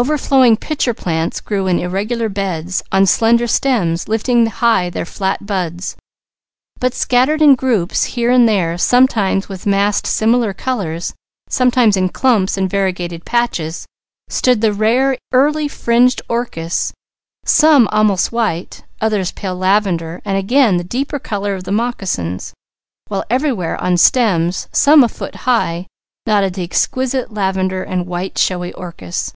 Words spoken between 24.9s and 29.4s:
a foot high, nodded the exquisite lavender and white showy orchis.